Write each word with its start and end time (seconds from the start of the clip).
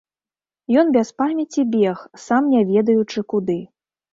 Ён 0.81 0.87
без 0.95 1.11
памяці 1.21 1.67
бег, 1.75 2.01
сам 2.27 2.51
не 2.55 2.61
ведаючы 2.73 3.19
куды. 3.35 3.59